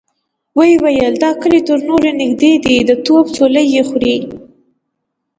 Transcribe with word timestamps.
ويې 0.57 0.75
ويل: 0.83 1.13
دا 1.23 1.31
کلي 1.41 1.59
تر 1.67 1.77
نورو 1.89 2.09
نږدې 2.21 2.53
دی، 2.65 2.77
د 2.89 2.91
توپ 3.05 3.25
څولۍ 3.35 3.65
يې 3.75 3.81
خوري. 3.89 4.15